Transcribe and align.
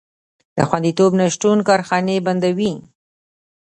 د 0.57 0.57
خوندیتوب 0.67 1.11
نشتون 1.21 1.57
کارخانې 1.67 2.23
بندوي. 2.25 2.73